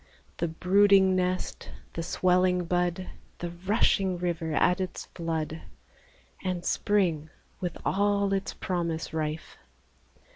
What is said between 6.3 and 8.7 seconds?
And Spring with all its